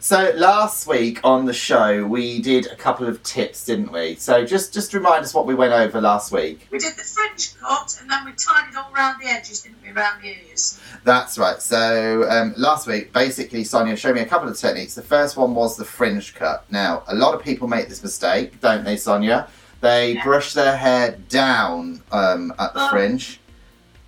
[0.01, 4.15] So last week on the show, we did a couple of tips, didn't we?
[4.15, 6.67] So just just remind us what we went over last week.
[6.71, 9.82] We did the French cut and then we tied it all around the edges, didn't
[9.84, 10.79] we, around the ears?
[11.03, 11.62] That's right.
[11.62, 14.95] So um, last week, basically, Sonia showed me a couple of techniques.
[14.95, 16.63] The first one was the fringe cut.
[16.71, 19.49] Now, a lot of people make this mistake, don't they, Sonia?
[19.82, 20.24] They Yeah.
[20.24, 22.89] brush their hair down um, at the Oh.
[22.89, 23.39] fringe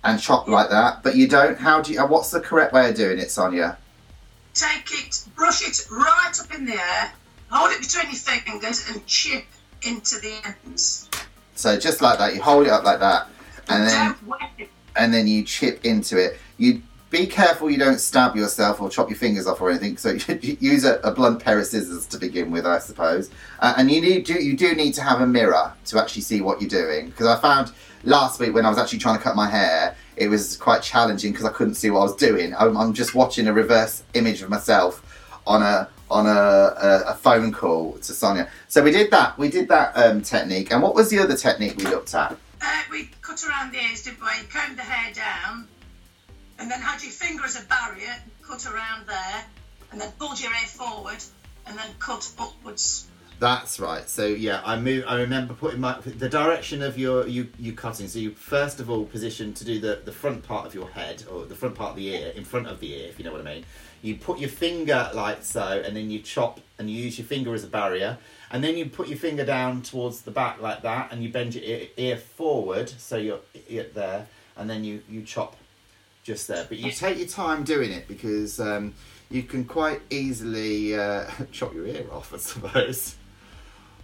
[0.04, 1.58] and chop like that, but you don't.
[1.58, 2.00] How do you?
[2.04, 3.78] What's the correct way of doing it, Sonia?
[4.54, 7.12] Take it, brush it right up in the air,
[7.50, 9.46] hold it between your fingers and chip
[9.82, 10.34] into the
[10.66, 11.08] ends.
[11.54, 13.28] So just like that, you hold it up like that,
[13.68, 14.68] and then Don't wet it.
[14.96, 16.38] and then you chip into it.
[16.58, 19.98] You be careful you don't stab yourself or chop your fingers off or anything.
[19.98, 23.30] So use a, a blunt pair of scissors to begin with, I suppose.
[23.60, 26.40] Uh, and you need do you do need to have a mirror to actually see
[26.40, 27.72] what you're doing because I found
[28.02, 31.32] last week when I was actually trying to cut my hair, it was quite challenging
[31.32, 32.54] because I couldn't see what I was doing.
[32.56, 35.02] I'm, I'm just watching a reverse image of myself
[35.46, 38.48] on a on a, a, a phone call to Sonia.
[38.68, 39.36] So we did that.
[39.38, 40.70] We did that um, technique.
[40.72, 42.36] And what was the other technique we looked at?
[42.60, 44.46] Uh, we cut around the ears, didn't we?
[44.50, 45.68] Combed the hair down,
[46.62, 49.44] and then had your finger as a barrier, cut around there,
[49.90, 51.18] and then pulled your ear forward,
[51.66, 53.08] and then cut upwards.
[53.40, 54.08] That's right.
[54.08, 55.04] So yeah, I move.
[55.08, 58.06] I remember putting my the direction of your you you cutting.
[58.06, 61.24] So you first of all position to do the the front part of your head
[61.28, 63.32] or the front part of the ear in front of the ear, if you know
[63.32, 63.64] what I mean.
[64.00, 67.52] You put your finger like so, and then you chop and you use your finger
[67.54, 68.18] as a barrier,
[68.52, 71.56] and then you put your finger down towards the back like that, and you bend
[71.56, 75.56] your ear, ear forward so you're ear there, and then you you chop
[76.22, 76.64] just there.
[76.68, 78.94] But you take your time doing it because um,
[79.30, 83.16] you can quite easily uh, chop your ear off, I suppose.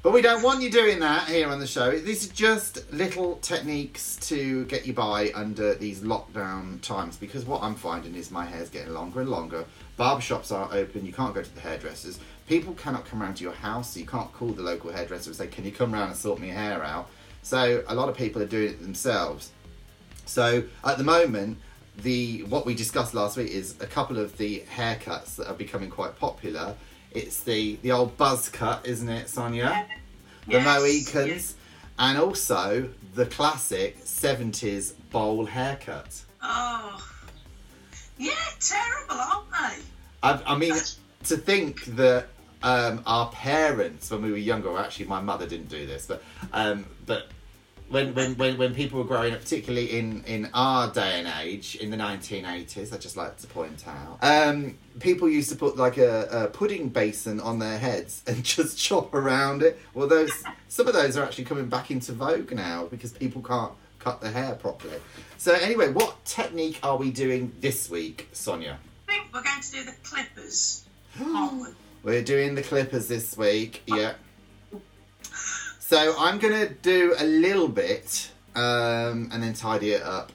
[0.01, 1.99] But we don't want you doing that here on the show.
[1.99, 7.65] These are just little techniques to get you by under these lockdown times because what
[7.65, 9.65] I'm finding is my hair's getting longer and longer.
[9.99, 12.21] Barbershops aren't open, you can't go to the hairdressers.
[12.47, 15.37] People cannot come round to your house, so you can't call the local hairdresser and
[15.37, 17.11] say, Can you come round and sort my hair out?
[17.43, 19.51] So a lot of people are doing it themselves.
[20.27, 21.59] So at the moment,
[22.03, 25.91] the what we discussed last week is a couple of the haircuts that are becoming
[25.91, 26.75] quite popular.
[27.11, 29.87] It's the the old buzz cut, isn't it, Sonia?
[30.47, 31.55] The Yes, Mohicans, yes.
[31.99, 36.23] and also the classic '70s bowl haircut.
[36.43, 37.05] Oh,
[38.17, 39.83] yeah, terrible, aren't they?
[40.23, 40.75] I, I mean,
[41.25, 42.29] to think that
[42.63, 46.87] um, our parents, when we were younger, actually, my mother didn't do this, but um,
[47.07, 47.29] but
[47.89, 51.77] when, when, when, when people were growing up, particularly in, in our day and age,
[51.77, 55.97] in the 1980s, I just like to point out, um, people used to put like
[55.97, 59.81] a, a pudding basin on their heads and just chop around it.
[59.95, 60.33] Well, those
[60.69, 64.33] some of those are actually coming back into vogue now because people can't cut their
[64.33, 64.99] hair properly.
[65.39, 68.79] So anyway, what technique are we doing this week, Sonia?
[69.09, 70.85] I think we're going to do the clippers.
[71.21, 71.69] we?
[72.03, 74.15] We're doing the clippers this week, yeah.
[75.89, 80.33] So I'm gonna do a little bit um, and then tidy it up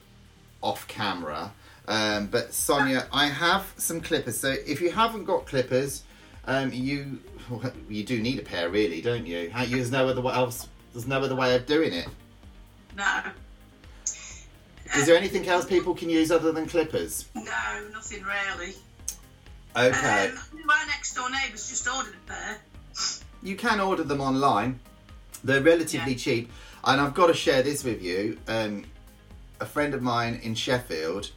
[0.60, 1.52] off camera.
[1.86, 4.36] Um, but Sonia, I have some clippers.
[4.36, 6.02] So if you haven't got clippers,
[6.46, 7.20] um, you
[7.88, 9.48] you do need a pair, really, don't you?
[9.50, 10.66] How, there's no other way else.
[10.92, 12.08] There's no other way of doing it.
[12.96, 13.22] No,
[14.06, 17.28] Is there anything else people can use other than clippers?
[17.36, 17.42] no,
[17.92, 18.74] nothing really.
[19.76, 22.58] Okay, Um, my next door neighbour's just ordered a pair.
[23.40, 24.80] you can order them online.
[25.44, 26.18] They're relatively Yeah.
[26.18, 26.52] cheap,
[26.84, 28.38] and I've got to share this with you.
[28.48, 28.84] Um,
[29.60, 31.30] a friend of mine in Sheffield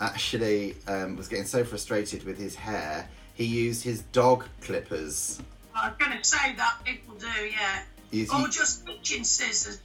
[0.00, 5.40] actually um, was getting so frustrated with his hair, he used his dog clippers.
[5.74, 7.82] I was going to say that people do, yeah.
[8.10, 9.80] He's- Or just kitchen scissors.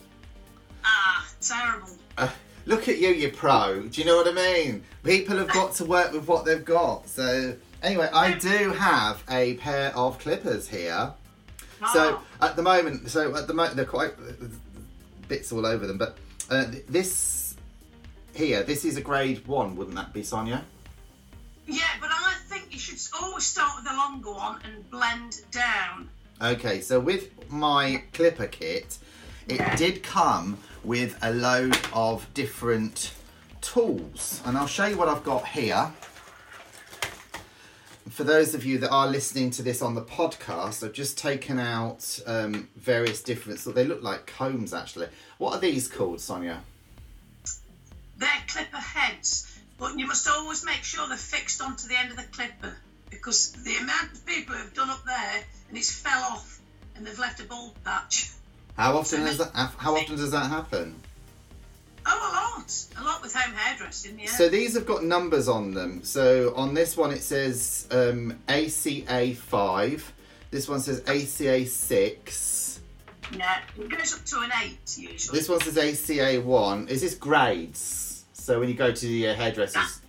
[0.84, 1.90] Ah, terrible.
[2.18, 2.30] uh,
[2.66, 3.84] look at you, you pro.
[3.84, 4.84] Do you know what I mean?
[5.04, 7.08] People have got to work with what they've got.
[7.10, 11.14] So Anyway, I do have a pair of clippers here.
[11.94, 14.14] So at the moment, so at the moment they're quite
[15.28, 16.18] bits all over them, but
[16.50, 17.56] uh, this
[18.34, 20.64] here, this is a grade one, wouldn't that be, Sonia?
[21.68, 26.10] yeah, but I think you should always start with the longer one and blend down.
[26.42, 28.98] Okay, so with my clipper kit,
[29.48, 29.76] it Yeah.
[29.76, 33.12] did come with a load of different
[33.62, 35.92] tools, and I'll show you what I've got here.
[38.12, 41.60] For those of you that are listening to this on the podcast, I've just taken
[41.60, 43.60] out um, various different.
[43.60, 45.08] So they look like combs, actually.
[45.38, 46.62] What are these called, Sonia?
[48.18, 52.18] They're clipper heads, but you must always make sure they're fixed onto the end of
[52.18, 52.76] the clipper
[53.10, 56.60] because the amount of people who've done up there and it's fell off
[56.96, 58.30] and they've left a bald patch.
[58.76, 59.54] How often So does that?
[59.78, 60.96] How often does that happen?
[63.22, 63.34] A lot.
[63.34, 64.26] A lot with home hairdressing, yeah.
[64.28, 66.04] So these have got numbers on them.
[66.04, 70.14] So on this one it says um, ACA five.
[70.50, 72.82] This one says ACA six.
[73.38, 75.38] yeah, it goes up to an 8 usually.
[75.40, 76.88] This one says ACA one.
[76.90, 78.26] Is this grades?
[78.34, 80.02] So when you go to the uh, hairdressers,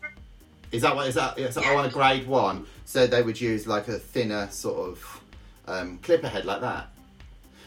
[0.72, 1.38] is that what is that?
[1.38, 2.66] Yeah, so I want a grade one.
[2.86, 5.20] So they would use like a thinner sort of
[5.68, 6.88] um, clipper head like that.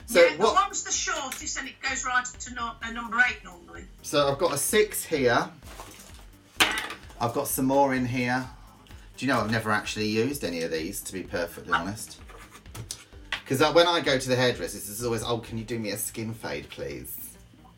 [0.08, 0.50] So yeah, what?
[0.50, 3.86] the one's the shortest and it goes right up to no, a number 8 normally.
[4.02, 5.50] So I've got a six here.
[7.20, 8.46] I've got some more in here.
[9.18, 12.20] Do you know I've never actually used any of these, to be perfectly honest.
[13.44, 15.92] Because uh, when I go to the hairdressers, it's always, oh, can you do me
[15.92, 17.26] a skin fade, please?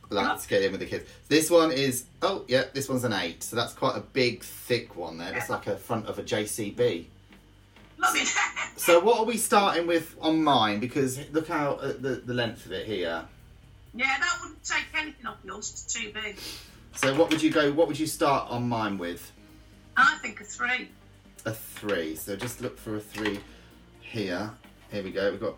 [0.10, 1.10] Let's get in with the kids.
[1.28, 3.44] This one is, oh, yeah, this one's an eight.
[3.44, 5.36] So that's quite a big, thick one there.
[5.36, 7.06] It's like a front of a JCB.
[7.98, 8.28] Love it.
[8.78, 10.80] So what are we starting with on mine?
[10.80, 13.24] Because look how uh, the, the length of it here.
[13.96, 15.72] yeah, that wouldn't take anything off yours.
[15.72, 16.38] It's too big.
[16.96, 19.32] So what would you go, what would you start on mine with?
[19.96, 20.88] I think a 3.
[21.46, 22.16] a three.
[22.16, 23.40] So just look for a three
[24.00, 24.52] here.
[24.92, 25.32] Here we go.
[25.32, 25.56] We've got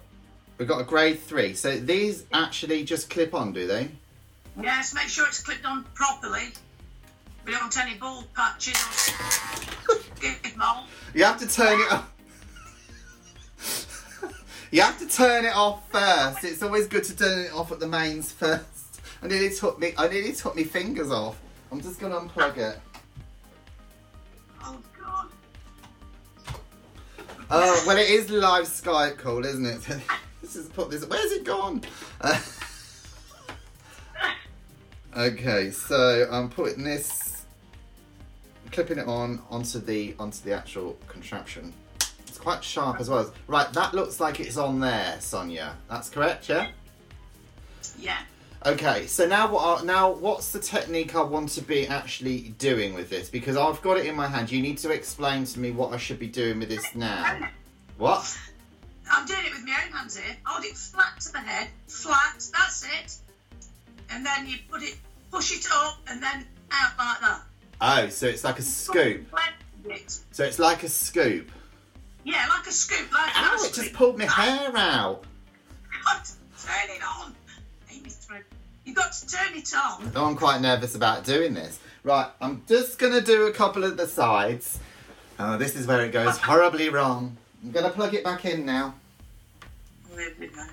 [0.58, 1.54] we've got a grade three.
[1.54, 3.90] So these actually just clip on, do they?
[4.62, 6.48] Yes, make sure it's clipped on properly.
[7.46, 9.12] We don't want any bald patches
[9.90, 10.86] or mold.
[11.14, 12.12] You have to turn it off.
[14.72, 16.44] You have to turn it off first.
[16.44, 19.02] It's always good to turn it off at the mains first.
[19.22, 21.40] I nearly took me I nearly took my fingers off.
[21.72, 22.80] I'm just gonna unplug it.
[24.64, 25.28] Oh, God.
[27.52, 29.82] Oh well, it is live Skype call, isn't it?
[30.42, 31.06] Let's just put this.
[31.06, 31.82] Where's it gone?
[32.22, 32.40] Uh,
[35.18, 37.46] okay, so I'm putting this,
[38.72, 41.74] clipping it on onto the onto the actual contraption.
[42.40, 43.32] Quite sharp as well.
[43.48, 45.76] Right, that looks like it's on there, Sonia.
[45.90, 46.70] That's correct, yeah.
[48.00, 48.18] Yeah.
[48.66, 49.64] Okay, so now what?
[49.64, 53.30] Are, now what's the technique I want to be actually doing with this?
[53.30, 54.52] Because I've got it in my hand.
[54.52, 57.40] You need to explain to me what I should be doing with this now.
[57.98, 58.38] What?
[59.12, 60.36] I'm doing it with my own hands here.
[60.46, 61.70] Hold it flat to the head.
[61.88, 62.50] Flat.
[62.54, 63.18] That's it.
[64.12, 64.98] And then you put it,
[65.32, 67.42] push it up, and then out like that.
[67.82, 69.28] Oh, so it's like a scoop.
[70.32, 71.50] So it's like a scoop.
[72.24, 73.12] Yeah, like a scoop.
[73.12, 75.24] Like Ow, it just pulled my hair out.
[76.06, 76.22] God,
[76.62, 77.36] turn it on.
[78.86, 80.12] You've got to turn it on.
[80.16, 81.80] Oh, I'm quite nervous about doing this.
[82.04, 84.80] Right, I'm just going to do a couple of the sides.
[85.38, 87.38] Oh, this is where it goes horribly wrong.
[87.64, 88.96] I'm going to plug it back in now.
[90.16, 90.66] There we go.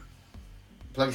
[0.95, 1.15] Plug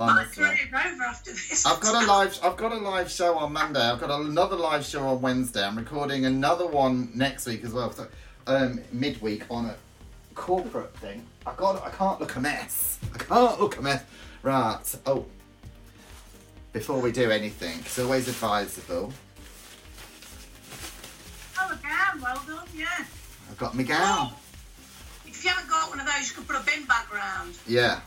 [0.00, 0.44] Honestly.
[0.44, 1.66] it over after this.
[1.66, 2.38] I've got a live.
[2.42, 3.80] I've got a live show on Monday.
[3.80, 5.62] I've got another live show on Wednesday.
[5.62, 7.92] I'm recording another one next week as well.
[7.92, 8.08] So,
[8.46, 9.74] um, midweek on a
[10.34, 11.26] corporate thing.
[11.46, 11.84] I got.
[11.84, 12.98] I can't look a mess.
[13.14, 14.02] I can't look a mess.
[14.42, 14.96] Right.
[15.04, 15.26] Oh.
[16.72, 19.12] Before we do anything, it's always advisable.
[21.58, 22.86] Oh, again, well done, yeah.
[23.50, 24.32] I've got my gown.
[25.26, 27.58] If you haven't got one of those, you could put a bin bag round.
[27.66, 28.00] Yeah.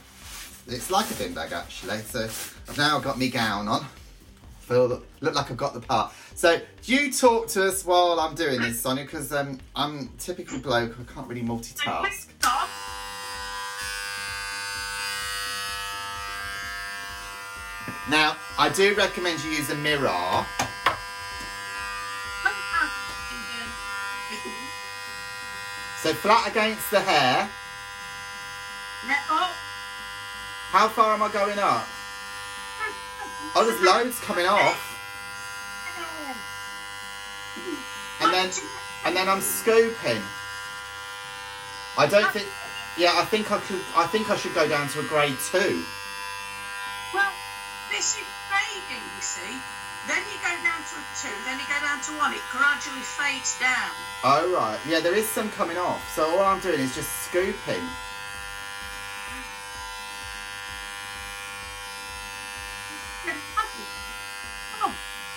[0.67, 1.99] It's like a bin bag actually.
[1.99, 3.85] So I've now got my gown on.
[4.61, 4.87] Feel
[5.19, 6.13] look like I've got the part.
[6.35, 10.95] So you talk to us while I'm doing this, Sonia, because um, I'm typical bloke.
[10.99, 12.29] I can't really multitask.
[18.09, 20.45] Now I do recommend you use a mirror.
[26.01, 27.49] So flat against the hair.
[30.73, 31.85] How far am I going up?
[33.55, 34.81] Oh, there's loads coming off.
[38.19, 38.49] And then,
[39.05, 40.17] and then I'm scooping.
[41.95, 42.47] I don't think.
[42.97, 43.81] Yeah, I think I could.
[43.95, 45.85] I think I should go down to a grade two.
[47.13, 47.31] Well,
[47.91, 49.53] this is fading, you see.
[50.09, 52.33] Then you go down to a two, then you go down to one.
[52.33, 53.93] It gradually fades down.
[54.23, 56.01] Oh right, yeah, there is some coming off.
[56.15, 57.85] So all I'm doing is just scooping.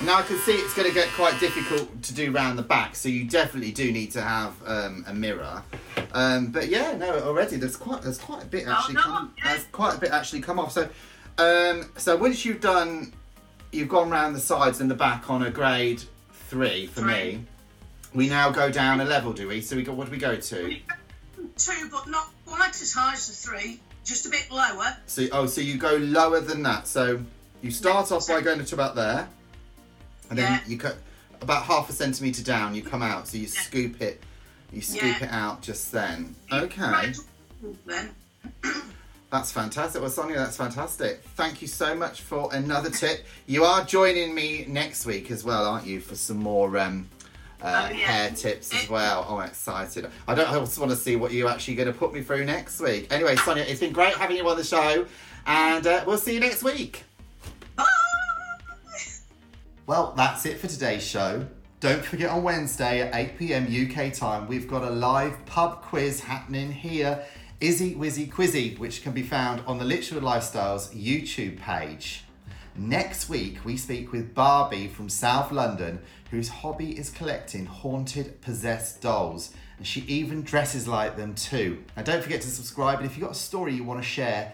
[0.06, 2.94] Now I can see it's going to get quite difficult to do round the back,
[2.94, 5.64] so you definitely do need to have um, a mirror.
[6.12, 9.64] Um, but yeah, no, already there's quite there's quite a bit actually no, come, there's
[9.72, 10.70] quite a bit actually come off.
[10.70, 10.88] So
[11.38, 13.14] um, so once you've done,
[13.72, 17.12] you've gone round the sides and the back on a grade three for Three.
[17.12, 17.44] me.
[18.14, 19.60] We now go down a level, do we?
[19.60, 20.76] So we got what do we go to?
[21.56, 24.96] two, but not quite as high as the three, just a bit lower.
[25.06, 26.86] So oh, so you go lower than that.
[26.86, 27.22] So
[27.60, 29.28] you start off by going to about there,
[30.30, 30.60] and then Yeah.
[30.66, 30.96] you cut
[31.40, 32.74] about half a centimeter down.
[32.74, 34.22] You come out, so you scoop it,
[34.72, 35.24] you scoop Yeah.
[35.26, 36.34] it out just then.
[36.52, 37.12] Okay,
[37.86, 38.10] then.
[39.30, 40.00] that's fantastic.
[40.00, 41.22] Well, Sonia, that's fantastic.
[41.36, 43.26] Thank you so much for another tip.
[43.46, 47.08] You are joining me next week as well, aren't you, for some more um,
[47.62, 48.06] uh, Oh, yeah.
[48.06, 49.26] hair tips as well?
[49.28, 50.08] Oh, I'm excited.
[50.28, 50.48] I don't.
[50.48, 53.08] I also want to see what you're actually going to put me through next week.
[53.12, 55.06] Anyway, Sonia, it's been great having you on the show,
[55.46, 57.02] and uh, we'll see you next week.
[59.86, 61.46] Well, that's it for today's show.
[61.78, 66.18] Don't forget on Wednesday at 8 pm UK time, we've got a live pub quiz
[66.18, 67.24] happening here,
[67.60, 72.24] Izzy Wizzy Quizzy, which can be found on the Litchfield Lifestyles YouTube page.
[72.74, 76.00] Next week, we speak with Barbie from South London,
[76.32, 81.84] whose hobby is collecting haunted, possessed dolls, and she even dresses like them too.
[81.96, 84.52] Now, don't forget to subscribe, and if you've got a story you want to share,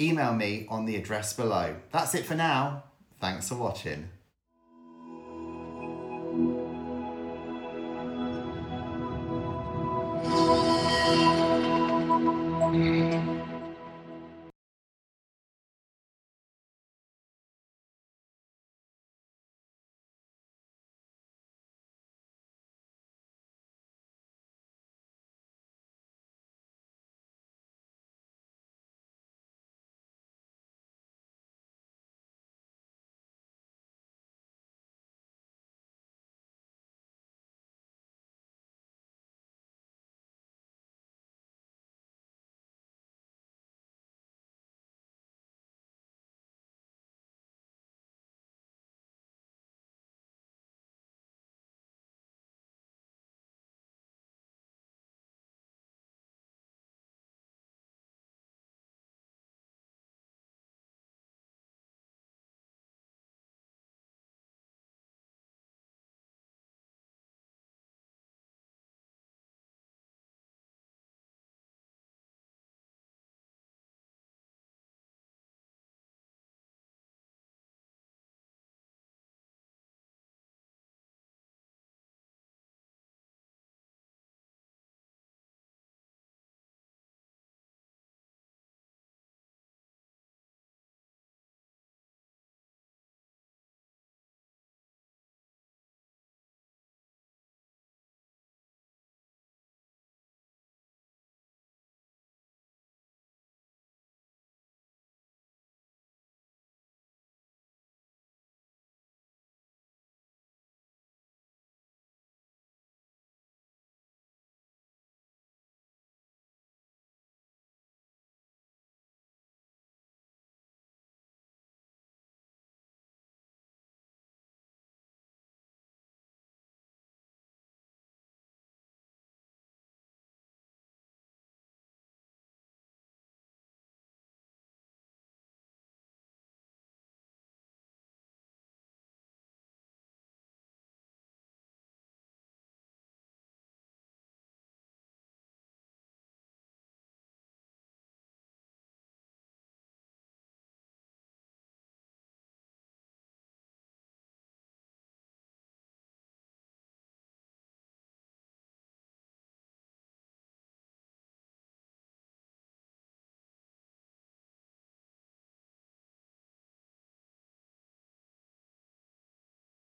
[0.00, 1.76] email me on the address below.
[1.92, 2.82] That's it for now.
[3.20, 4.08] Thanks for watching.